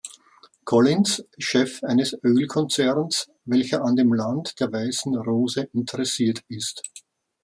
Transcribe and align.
Collins, 0.65 1.21
Chef 1.37 1.83
eines 1.83 2.17
Öl-Konzerns, 2.23 3.29
welcher 3.45 3.83
an 3.85 3.95
dem 3.95 4.11
Land 4.15 4.59
der 4.59 4.71
weißen 4.73 5.15
Rose 5.15 5.69
interessiert 5.75 6.43
ist. 6.47 6.81